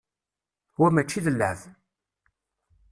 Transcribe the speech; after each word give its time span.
Wa 0.79 0.87
mačči 0.91 1.19
d 1.25 1.27
llεeb. 1.31 1.59